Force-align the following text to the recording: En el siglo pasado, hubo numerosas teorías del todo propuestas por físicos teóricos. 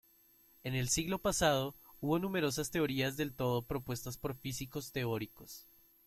En 0.63 0.73
el 0.73 0.89
siglo 0.89 1.19
pasado, 1.21 1.75
hubo 1.99 2.17
numerosas 2.17 2.71
teorías 2.71 3.17
del 3.17 3.35
todo 3.35 3.61
propuestas 3.61 4.17
por 4.17 4.33
físicos 4.33 4.91
teóricos. 4.91 5.67